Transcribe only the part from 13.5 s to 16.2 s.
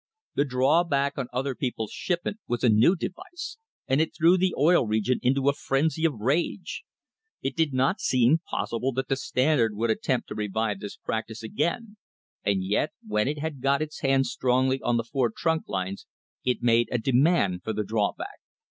got its hand strongly on the four trunk lines